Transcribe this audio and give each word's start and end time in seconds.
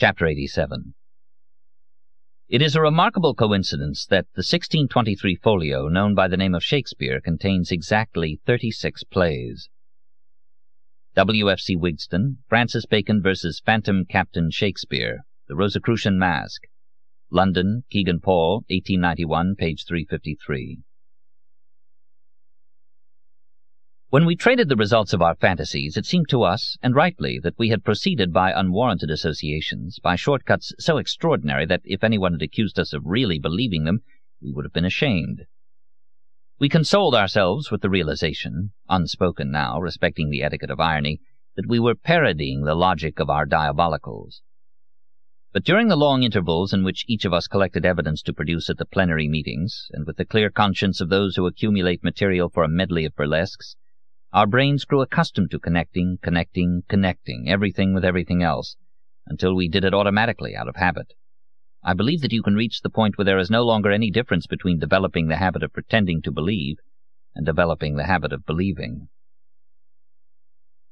Chapter 0.00 0.26
87 0.28 0.94
It 2.48 2.62
is 2.62 2.76
a 2.76 2.80
remarkable 2.80 3.34
coincidence 3.34 4.06
that 4.06 4.26
the 4.34 4.46
1623 4.46 5.34
folio 5.34 5.88
known 5.88 6.14
by 6.14 6.28
the 6.28 6.36
name 6.36 6.54
of 6.54 6.62
Shakespeare 6.62 7.20
contains 7.20 7.72
exactly 7.72 8.38
36 8.46 9.02
plays. 9.10 9.68
W.F.C. 11.16 11.74
Wigston, 11.74 12.36
Francis 12.46 12.86
Bacon 12.86 13.20
vs. 13.20 13.60
Phantom 13.66 14.04
Captain 14.08 14.52
Shakespeare, 14.52 15.24
The 15.48 15.56
Rosicrucian 15.56 16.16
Mask, 16.16 16.62
London, 17.32 17.82
Kegan 17.90 18.20
Paul, 18.20 18.58
1891, 18.68 19.56
page 19.56 19.84
353. 19.84 20.78
When 24.10 24.24
we 24.24 24.36
traded 24.36 24.70
the 24.70 24.76
results 24.76 25.12
of 25.12 25.20
our 25.20 25.34
fantasies, 25.34 25.98
it 25.98 26.06
seemed 26.06 26.30
to 26.30 26.42
us, 26.42 26.78
and 26.82 26.94
rightly, 26.94 27.38
that 27.42 27.58
we 27.58 27.68
had 27.68 27.84
proceeded 27.84 28.32
by 28.32 28.58
unwarranted 28.58 29.10
associations, 29.10 29.98
by 29.98 30.16
shortcuts 30.16 30.72
so 30.78 30.96
extraordinary 30.96 31.66
that 31.66 31.82
if 31.84 32.02
anyone 32.02 32.32
had 32.32 32.40
accused 32.40 32.78
us 32.78 32.94
of 32.94 33.04
really 33.04 33.38
believing 33.38 33.84
them, 33.84 34.00
we 34.40 34.50
would 34.50 34.64
have 34.64 34.72
been 34.72 34.86
ashamed. 34.86 35.44
We 36.58 36.70
consoled 36.70 37.14
ourselves 37.14 37.70
with 37.70 37.82
the 37.82 37.90
realization, 37.90 38.72
unspoken 38.88 39.50
now, 39.50 39.78
respecting 39.78 40.30
the 40.30 40.42
etiquette 40.42 40.70
of 40.70 40.80
irony, 40.80 41.20
that 41.56 41.68
we 41.68 41.78
were 41.78 41.94
parodying 41.94 42.62
the 42.62 42.74
logic 42.74 43.20
of 43.20 43.28
our 43.28 43.44
diabolicals. 43.44 44.40
But 45.52 45.64
during 45.64 45.88
the 45.88 45.96
long 45.96 46.22
intervals 46.22 46.72
in 46.72 46.82
which 46.82 47.04
each 47.08 47.26
of 47.26 47.34
us 47.34 47.46
collected 47.46 47.84
evidence 47.84 48.22
to 48.22 48.32
produce 48.32 48.70
at 48.70 48.78
the 48.78 48.86
plenary 48.86 49.28
meetings, 49.28 49.88
and 49.92 50.06
with 50.06 50.16
the 50.16 50.24
clear 50.24 50.48
conscience 50.48 51.02
of 51.02 51.10
those 51.10 51.36
who 51.36 51.44
accumulate 51.46 52.02
material 52.02 52.48
for 52.48 52.64
a 52.64 52.68
medley 52.68 53.04
of 53.04 53.14
burlesques, 53.14 53.76
our 54.32 54.46
brains 54.46 54.84
grew 54.84 55.00
accustomed 55.00 55.50
to 55.50 55.58
connecting, 55.58 56.18
connecting, 56.22 56.82
connecting 56.88 57.48
everything 57.48 57.94
with 57.94 58.04
everything 58.04 58.42
else, 58.42 58.76
until 59.26 59.54
we 59.54 59.68
did 59.68 59.84
it 59.84 59.94
automatically 59.94 60.54
out 60.54 60.68
of 60.68 60.76
habit. 60.76 61.14
I 61.82 61.94
believe 61.94 62.20
that 62.20 62.32
you 62.32 62.42
can 62.42 62.54
reach 62.54 62.80
the 62.80 62.90
point 62.90 63.16
where 63.16 63.24
there 63.24 63.38
is 63.38 63.50
no 63.50 63.64
longer 63.64 63.90
any 63.90 64.10
difference 64.10 64.46
between 64.46 64.78
developing 64.78 65.28
the 65.28 65.36
habit 65.36 65.62
of 65.62 65.72
pretending 65.72 66.20
to 66.22 66.32
believe 66.32 66.76
and 67.34 67.46
developing 67.46 67.96
the 67.96 68.04
habit 68.04 68.32
of 68.32 68.44
believing. 68.44 69.08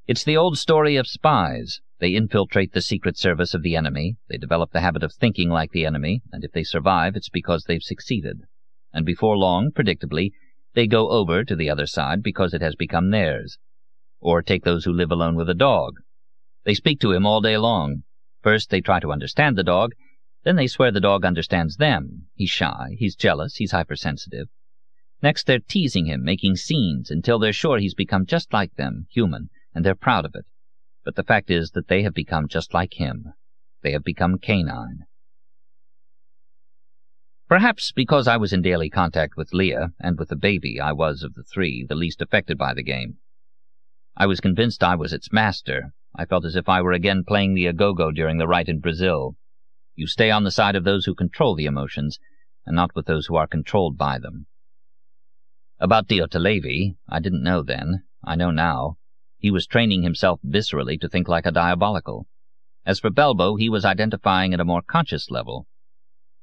It's 0.06 0.22
the 0.22 0.36
old 0.36 0.56
story 0.56 0.96
of 0.96 1.08
spies. 1.08 1.80
They 1.98 2.14
infiltrate 2.14 2.72
the 2.72 2.80
secret 2.80 3.18
service 3.18 3.52
of 3.52 3.62
the 3.62 3.74
enemy, 3.74 4.16
they 4.28 4.38
develop 4.38 4.70
the 4.70 4.80
habit 4.80 5.02
of 5.02 5.12
thinking 5.12 5.50
like 5.50 5.72
the 5.72 5.84
enemy, 5.84 6.22
and 6.30 6.44
if 6.44 6.52
they 6.52 6.62
survive, 6.62 7.16
it's 7.16 7.28
because 7.28 7.64
they've 7.64 7.82
succeeded. 7.82 8.42
And 8.92 9.04
before 9.04 9.36
long, 9.36 9.72
predictably, 9.72 10.30
they 10.76 10.86
go 10.86 11.08
over 11.08 11.42
to 11.42 11.56
the 11.56 11.70
other 11.70 11.86
side 11.86 12.22
because 12.22 12.52
it 12.52 12.60
has 12.60 12.74
become 12.76 13.10
theirs. 13.10 13.56
Or 14.20 14.42
take 14.42 14.62
those 14.62 14.84
who 14.84 14.92
live 14.92 15.10
alone 15.10 15.34
with 15.34 15.48
a 15.48 15.54
dog. 15.54 15.94
They 16.64 16.74
speak 16.74 17.00
to 17.00 17.12
him 17.12 17.24
all 17.24 17.40
day 17.40 17.56
long. 17.56 18.02
First 18.42 18.68
they 18.68 18.82
try 18.82 19.00
to 19.00 19.10
understand 19.10 19.56
the 19.56 19.64
dog, 19.64 19.94
then 20.44 20.56
they 20.56 20.66
swear 20.66 20.92
the 20.92 21.00
dog 21.00 21.24
understands 21.24 21.76
them. 21.76 22.26
He's 22.34 22.50
shy, 22.50 22.94
he's 22.98 23.16
jealous, 23.16 23.56
he's 23.56 23.72
hypersensitive. 23.72 24.48
Next 25.22 25.46
they're 25.46 25.60
teasing 25.60 26.04
him, 26.04 26.22
making 26.22 26.56
scenes, 26.56 27.10
until 27.10 27.38
they're 27.38 27.54
sure 27.54 27.78
he's 27.78 27.94
become 27.94 28.26
just 28.26 28.52
like 28.52 28.74
them, 28.74 29.06
human, 29.10 29.48
and 29.74 29.82
they're 29.82 29.94
proud 29.94 30.26
of 30.26 30.34
it. 30.34 30.44
But 31.04 31.16
the 31.16 31.24
fact 31.24 31.50
is 31.50 31.70
that 31.70 31.88
they 31.88 32.02
have 32.02 32.12
become 32.12 32.48
just 32.48 32.74
like 32.74 32.94
him. 32.94 33.32
They 33.82 33.92
have 33.92 34.04
become 34.04 34.38
canine. 34.38 35.06
Perhaps 37.48 37.92
because 37.92 38.26
I 38.26 38.36
was 38.36 38.52
in 38.52 38.60
daily 38.60 38.90
contact 38.90 39.36
with 39.36 39.54
Lia 39.54 39.92
and 40.00 40.18
with 40.18 40.30
the 40.30 40.36
baby, 40.36 40.80
I 40.80 40.90
was, 40.90 41.22
of 41.22 41.34
the 41.34 41.44
three, 41.44 41.86
the 41.88 41.94
least 41.94 42.20
affected 42.20 42.58
by 42.58 42.74
the 42.74 42.82
game. 42.82 43.18
I 44.16 44.26
was 44.26 44.40
convinced 44.40 44.82
I 44.82 44.96
was 44.96 45.12
its 45.12 45.32
master. 45.32 45.94
I 46.16 46.24
felt 46.24 46.44
as 46.44 46.56
if 46.56 46.68
I 46.68 46.82
were 46.82 46.90
again 46.90 47.22
playing 47.22 47.54
the 47.54 47.66
agogo 47.66 48.10
during 48.10 48.38
the 48.38 48.48
rite 48.48 48.68
in 48.68 48.80
Brazil. 48.80 49.36
You 49.94 50.08
stay 50.08 50.28
on 50.28 50.42
the 50.42 50.50
side 50.50 50.74
of 50.74 50.82
those 50.82 51.04
who 51.04 51.14
control 51.14 51.54
the 51.54 51.66
emotions, 51.66 52.18
and 52.66 52.74
not 52.74 52.96
with 52.96 53.06
those 53.06 53.26
who 53.26 53.36
are 53.36 53.46
controlled 53.46 53.96
by 53.96 54.18
them. 54.18 54.46
About 55.78 56.08
Diotalevi, 56.08 56.96
I 57.08 57.20
didn't 57.20 57.44
know 57.44 57.62
then. 57.62 58.02
I 58.24 58.34
know 58.34 58.50
now. 58.50 58.96
He 59.38 59.52
was 59.52 59.68
training 59.68 60.02
himself 60.02 60.40
viscerally 60.44 61.00
to 61.00 61.08
think 61.08 61.28
like 61.28 61.46
a 61.46 61.52
diabolical. 61.52 62.26
As 62.84 62.98
for 62.98 63.10
Belbo, 63.10 63.56
he 63.56 63.68
was 63.68 63.84
identifying 63.84 64.52
at 64.52 64.58
a 64.58 64.64
more 64.64 64.82
conscious 64.82 65.30
level. 65.30 65.68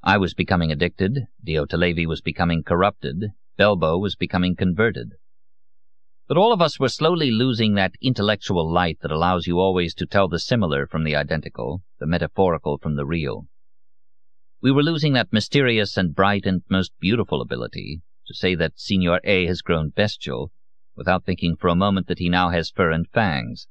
I 0.05 0.17
was 0.17 0.33
becoming 0.33 0.69
addicted, 0.69 1.27
Levi 1.45 2.05
was 2.05 2.19
becoming 2.19 2.61
corrupted, 2.61 3.31
Belbo 3.57 3.97
was 3.97 4.17
becoming 4.17 4.53
converted. 4.53 5.13
But 6.27 6.35
all 6.35 6.51
of 6.51 6.61
us 6.61 6.77
were 6.77 6.89
slowly 6.89 7.31
losing 7.31 7.75
that 7.75 7.95
intellectual 8.01 8.69
light 8.69 8.99
that 9.01 9.11
allows 9.11 9.47
you 9.47 9.59
always 9.59 9.93
to 9.95 10.05
tell 10.05 10.27
the 10.27 10.39
similar 10.39 10.87
from 10.87 11.05
the 11.05 11.15
identical, 11.15 11.83
the 11.99 12.05
metaphorical 12.05 12.77
from 12.79 12.97
the 12.97 13.05
real. 13.05 13.47
We 14.61 14.71
were 14.71 14.83
losing 14.83 15.13
that 15.13 15.31
mysterious 15.31 15.95
and 15.95 16.13
bright 16.13 16.45
and 16.45 16.63
most 16.69 16.91
beautiful 16.99 17.41
ability 17.41 18.01
to 18.27 18.33
say 18.33 18.55
that 18.55 18.79
Signor 18.79 19.21
A 19.23 19.45
has 19.45 19.61
grown 19.61 19.89
bestial, 19.89 20.51
without 20.97 21.23
thinking 21.23 21.55
for 21.55 21.69
a 21.69 21.75
moment 21.75 22.07
that 22.07 22.19
he 22.19 22.27
now 22.27 22.49
has 22.49 22.69
fur 22.69 22.91
and 22.91 23.07
fangs. 23.09 23.67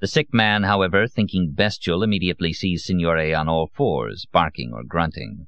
The 0.00 0.06
sick 0.06 0.32
man, 0.32 0.62
however, 0.62 1.06
thinking 1.06 1.52
bestial, 1.52 2.02
immediately 2.02 2.54
sees 2.54 2.86
Signore 2.86 3.34
on 3.38 3.50
all 3.50 3.66
fours, 3.66 4.24
barking 4.32 4.72
or 4.72 4.82
grunting. 4.82 5.46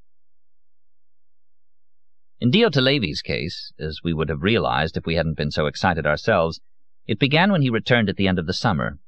In 2.39 2.51
Diotalevi's 2.51 3.23
case, 3.23 3.73
as 3.79 4.01
we 4.05 4.13
would 4.13 4.29
have 4.29 4.43
realized 4.43 4.99
if 4.99 5.07
we 5.07 5.15
hadn't 5.15 5.39
been 5.39 5.51
so 5.51 5.65
excited 5.65 6.07
ourselves, 6.07 6.61
it 7.07 7.19
began 7.19 7.51
when 7.51 7.63
he 7.63 7.71
returned 7.71 8.11
at 8.11 8.17
the 8.17 8.29
end 8.29 8.39
of 8.39 8.47
the 8.47 8.53
summer. 8.53 8.99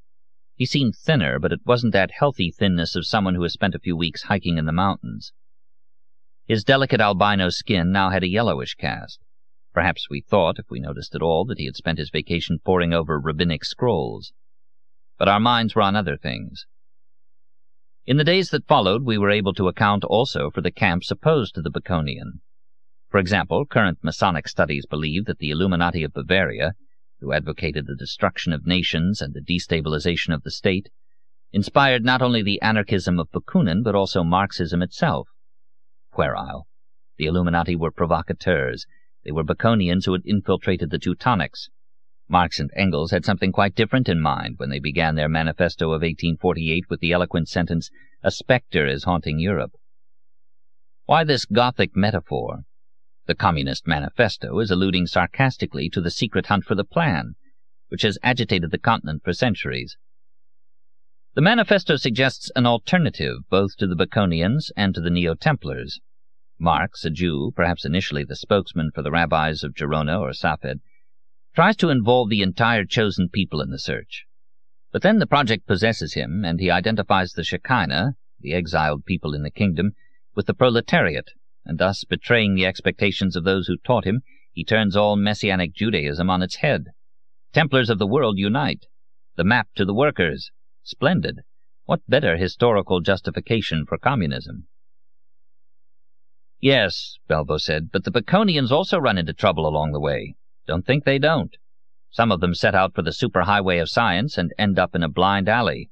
He 0.57 0.65
seemed 0.65 0.97
thinner, 0.97 1.39
but 1.39 1.53
it 1.53 1.67
wasn't 1.67 1.93
that 1.93 2.13
healthy 2.19 2.51
thinness 2.51 2.97
of 2.97 3.07
someone 3.07 3.35
who 3.35 3.43
has 3.43 3.53
spent 3.53 3.75
a 3.75 3.81
few 3.81 3.99
weeks 3.99 4.23
hiking 4.23 4.57
in 4.57 4.65
the 4.65 4.73
mountains. 4.73 5.35
His 6.47 6.65
delicate 6.65 7.03
albino 7.03 7.51
skin 7.51 7.93
now 7.93 8.09
had 8.09 8.23
a 8.23 8.31
yellowish 8.31 8.77
cast. 8.77 9.21
Perhaps 9.75 10.09
we 10.09 10.23
thought, 10.23 10.59
if 10.59 10.71
we 10.71 10.81
noticed 10.81 11.15
at 11.15 11.21
all, 11.21 11.45
that 11.45 11.59
he 11.59 11.67
had 11.67 11.77
spent 11.77 11.99
his 11.99 12.09
vacation 12.09 12.61
poring 12.65 12.95
over 12.95 13.21
rabbinic 13.21 13.63
scrolls 13.63 14.33
but 15.19 15.29
our 15.29 15.41
minds 15.41 15.75
were 15.75 15.83
on 15.83 15.97
other 15.97 16.17
things. 16.17 16.67
In 18.07 18.17
the 18.19 18.25
days 18.25 18.51
that 18.51 18.67
followed, 18.67 19.03
we 19.05 19.17
were 19.17 19.31
able 19.31 19.55
to 19.55 19.69
account 19.69 20.05
also 20.05 20.51
for 20.51 20.61
the 20.61 20.71
camps 20.71 21.11
opposed 21.11 21.55
to 21.55 21.63
the 21.63 21.71
Baconian. 21.71 22.41
For 23.09 23.19
example, 23.19 23.65
current 23.65 23.99
Masonic 24.03 24.49
studies 24.49 24.87
believe 24.87 25.25
that 25.25 25.39
the 25.39 25.51
Illuminati 25.51 26.03
of 26.03 26.13
Bavaria, 26.13 26.73
who 27.21 27.33
advocated 27.33 27.87
the 27.87 27.97
destruction 27.97 28.53
of 28.53 28.67
nations 28.67 29.23
and 29.23 29.33
the 29.33 29.41
destabilization 29.41 30.35
of 30.35 30.43
the 30.43 30.51
state, 30.51 30.91
inspired 31.53 32.05
not 32.05 32.21
only 32.21 32.43
the 32.43 32.61
anarchism 32.61 33.19
of 33.21 33.31
Bakunin, 33.31 33.83
but 33.83 33.95
also 33.95 34.25
Marxism 34.25 34.83
itself. 34.83 35.29
Puerile. 36.13 36.67
The 37.17 37.27
Illuminati 37.27 37.77
were 37.77 37.93
provocateurs. 37.93 38.85
They 39.25 39.31
were 39.31 39.45
Baconians 39.45 40.05
who 40.05 40.13
had 40.13 40.27
infiltrated 40.27 40.91
the 40.91 40.99
Teutonics, 40.99 41.69
Marx 42.29 42.59
and 42.59 42.71
Engels 42.75 43.11
had 43.11 43.25
something 43.25 43.53
quite 43.53 43.75
different 43.75 44.09
in 44.09 44.21
mind 44.21 44.59
when 44.59 44.71
they 44.71 44.79
began 44.79 45.15
their 45.15 45.29
manifesto 45.29 45.89
of 45.89 46.03
1848 46.03 46.85
with 46.89 47.01
the 47.01 47.13
eloquent 47.13 47.49
sentence, 47.49 47.91
A 48.23 48.31
spectre 48.31 48.87
is 48.87 49.05
haunting 49.05 49.39
Europe. 49.39 49.73
Why 51.05 51.25
this 51.25 51.45
Gothic 51.45 51.95
metaphor? 51.95 52.63
The 53.27 53.35
Communist 53.35 53.87
Manifesto 53.87 54.59
is 54.61 54.71
alluding 54.71 55.07
sarcastically 55.07 55.91
to 55.91 56.01
the 56.01 56.11
secret 56.11 56.47
hunt 56.47 56.65
for 56.65 56.75
the 56.75 56.85
plan, 56.85 57.35
which 57.89 58.03
has 58.03 58.19
agitated 58.23 58.71
the 58.71 58.79
continent 58.79 59.23
for 59.23 59.35
centuries. 59.35 59.99
The 61.35 61.43
manifesto 61.43 61.97
suggests 61.97 62.51
an 62.57 62.65
alternative 62.65 63.39
both 63.51 63.77
to 63.77 63.87
the 63.87 63.97
Baconians 63.97 64.71
and 64.77 64.95
to 64.95 65.01
the 65.01 65.11
Neo-Templars. 65.11 66.01
Marx, 66.59 67.05
a 67.05 67.11
Jew, 67.11 67.53
perhaps 67.55 67.85
initially 67.85 68.25
the 68.25 68.37
spokesman 68.37 68.93
for 68.95 69.03
the 69.03 69.11
rabbis 69.11 69.63
of 69.63 69.75
Gerona 69.75 70.19
or 70.21 70.33
Safed, 70.33 70.81
tries 71.55 71.77
to 71.77 71.89
involve 71.89 72.31
the 72.31 72.43
entire 72.43 72.85
chosen 72.85 73.29
people 73.29 73.61
in 73.61 73.71
the 73.71 73.79
search. 73.79 74.25
But 74.91 75.03
then 75.03 75.19
the 75.19 75.27
project 75.27 75.67
possesses 75.67 76.15
him, 76.15 76.45
and 76.45 76.59
he 76.59 76.71
identifies 76.71 77.33
the 77.33 77.45
Shekinah, 77.45 78.15
the 78.41 78.53
exiled 78.53 79.05
people 79.05 79.35
in 79.35 79.43
the 79.43 79.51
kingdom, 79.51 79.93
with 80.35 80.47
the 80.47 80.55
proletariat, 80.55 81.31
and 81.65 81.79
thus 81.79 82.05
betraying 82.05 82.55
the 82.55 82.67
expectations 82.67 83.37
of 83.37 83.45
those 83.45 83.69
who 83.69 83.77
taught 83.77 84.05
him, 84.05 84.23
he 84.53 84.65
turns 84.65 84.97
all 84.97 85.17
Messianic 85.17 85.75
Judaism 85.75 86.29
on 86.29 86.43
its 86.43 86.57
head. 86.57 86.87
Templars 87.53 87.89
of 87.91 87.99
the 87.99 88.07
world 88.07 88.39
unite. 88.39 88.87
The 89.37 89.45
map 89.45 89.69
to 89.77 89.85
the 89.85 89.95
workers. 89.95 90.51
Splendid. 90.83 91.41
What 91.85 92.01
better 92.09 92.37
historical 92.37 93.01
justification 93.01 93.87
for 93.87 93.99
communism? 93.99 94.67
Yes, 96.61 97.19
Belbo 97.29 97.61
said, 97.61 97.91
but 97.93 98.05
the 98.05 98.11
Baconians 98.11 98.71
also 98.71 98.99
run 98.99 99.19
into 99.19 99.33
trouble 99.33 99.67
along 99.67 99.93
the 99.93 100.01
way. 100.01 100.35
Don't 100.67 100.87
think 100.87 101.05
they 101.05 101.19
don't. 101.19 101.57
Some 102.11 102.31
of 102.31 102.41
them 102.41 102.55
set 102.55 102.75
out 102.75 102.95
for 102.95 103.03
the 103.03 103.11
superhighway 103.11 103.83
of 103.83 103.91
science 103.91 104.39
and 104.39 104.53
end 104.59 104.79
up 104.79 104.95
in 104.95 105.03
a 105.03 105.09
blind 105.09 105.49
alley. 105.49 105.91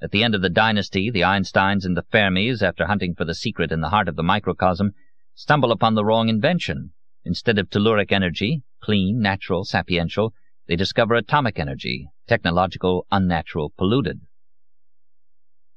At 0.00 0.12
the 0.12 0.22
end 0.22 0.34
of 0.34 0.42
the 0.42 0.48
dynasty, 0.48 1.10
the 1.10 1.24
Einsteins 1.24 1.84
and 1.84 1.96
the 1.96 2.04
Fermis, 2.04 2.62
after 2.62 2.86
hunting 2.86 3.14
for 3.16 3.24
the 3.24 3.34
secret 3.34 3.72
in 3.72 3.80
the 3.80 3.88
heart 3.88 4.08
of 4.08 4.14
the 4.14 4.22
microcosm, 4.22 4.92
stumble 5.34 5.72
upon 5.72 5.94
the 5.94 6.04
wrong 6.04 6.28
invention. 6.28 6.92
Instead 7.24 7.58
of 7.58 7.68
telluric 7.68 8.12
energy, 8.12 8.62
clean, 8.80 9.20
natural, 9.20 9.64
sapiential, 9.64 10.30
they 10.68 10.76
discover 10.76 11.14
atomic 11.14 11.58
energy, 11.58 12.08
technological, 12.28 13.06
unnatural, 13.10 13.72
polluted. 13.76 14.20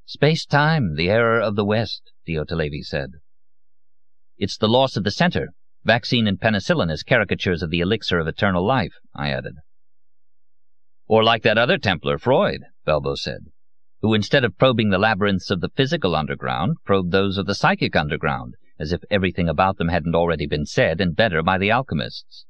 Space-time, 0.06 0.96
the 0.96 1.10
error 1.10 1.40
of 1.40 1.56
the 1.56 1.66
West, 1.66 2.12
Diotalevi 2.28 2.84
said. 2.84 3.14
It's 4.38 4.58
the 4.58 4.68
loss 4.68 4.98
of 4.98 5.04
the 5.04 5.12
center, 5.12 5.50
vaccine 5.84 6.28
and 6.28 6.40
penicillin 6.40 6.92
as 6.92 7.04
caricatures 7.04 7.62
of 7.64 7.70
the 7.70 7.80
elixir 7.80 8.20
of 8.20 8.28
eternal 8.28 8.66
life, 8.66 8.94
I 9.16 9.30
added. 9.30 9.56
Or 11.08 11.24
like 11.24 11.44
that 11.44 11.58
other 11.58 11.78
Templar, 11.78 12.18
Freud, 12.18 12.62
Belbo 12.86 13.16
said, 13.18 13.48
who 14.02 14.14
instead 14.14 14.44
of 14.44 14.58
probing 14.58 14.90
the 14.90 14.98
labyrinths 14.98 15.52
of 15.52 15.62
the 15.62 15.70
physical 15.76 16.16
underground, 16.16 16.78
probed 16.86 17.12
those 17.12 17.38
of 17.38 17.46
the 17.46 17.56
psychic 17.56 17.96
underground, 17.96 18.56
as 18.80 18.92
if 18.92 19.02
everything 19.12 19.48
about 19.48 19.78
them 19.78 19.90
hadn't 19.90 20.16
already 20.16 20.48
been 20.48 20.66
said, 20.66 21.00
and 21.00 21.16
better, 21.16 21.44
by 21.44 21.58
the 21.58 21.70
alchemists. 21.70 22.46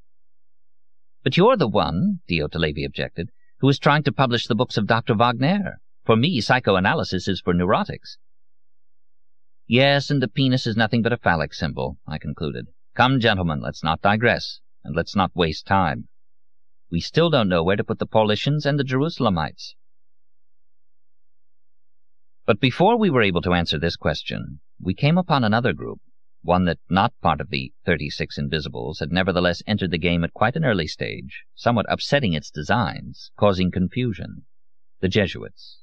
But 1.23 1.37
you're 1.37 1.57
the 1.57 1.67
one, 1.67 2.21
Diotalevi 2.29 2.85
objected, 2.85 3.29
who 3.59 3.69
is 3.69 3.79
trying 3.79 4.03
to 4.03 4.13
publish 4.13 4.47
the 4.47 4.55
books 4.55 4.77
of 4.77 4.87
Dr. 4.87 5.13
Wagner. 5.13 5.79
For 6.05 6.15
me, 6.15 6.41
psychoanalysis 6.41 7.27
is 7.27 7.41
for 7.41 7.53
neurotics. 7.53 8.17
Yes, 9.67 10.09
and 10.09 10.21
the 10.21 10.27
penis 10.27 10.65
is 10.65 10.75
nothing 10.75 11.01
but 11.01 11.13
a 11.13 11.17
phallic 11.17 11.53
symbol, 11.53 11.97
I 12.07 12.17
concluded. 12.17 12.67
Come, 12.93 13.21
gentlemen, 13.21 13.61
let's 13.61 13.83
not 13.83 14.01
digress, 14.01 14.59
and 14.83 14.95
let's 14.95 15.15
not 15.15 15.35
waste 15.35 15.65
time. 15.65 16.09
We 16.89 16.99
still 16.99 17.29
don't 17.29 17.47
know 17.47 17.63
where 17.63 17.77
to 17.77 17.85
put 17.85 17.99
the 17.99 18.05
Paulicians 18.05 18.65
and 18.65 18.77
the 18.77 18.83
Jerusalemites. 18.83 19.75
But 22.45 22.59
before 22.59 22.97
we 22.97 23.09
were 23.09 23.21
able 23.21 23.41
to 23.43 23.53
answer 23.53 23.79
this 23.79 23.95
question, 23.95 24.59
we 24.77 24.93
came 24.93 25.17
upon 25.17 25.45
another 25.45 25.71
group, 25.71 26.01
one 26.41 26.65
that, 26.65 26.79
not 26.89 27.13
part 27.21 27.39
of 27.39 27.49
the 27.49 27.71
36 27.85 28.37
Invisibles, 28.37 28.99
had 28.99 29.11
nevertheless 29.11 29.61
entered 29.65 29.91
the 29.91 29.97
game 29.97 30.25
at 30.25 30.33
quite 30.33 30.57
an 30.57 30.65
early 30.65 30.87
stage, 30.87 31.45
somewhat 31.55 31.85
upsetting 31.87 32.33
its 32.33 32.51
designs, 32.51 33.31
causing 33.37 33.71
confusion. 33.71 34.45
The 34.99 35.07
Jesuits. 35.07 35.80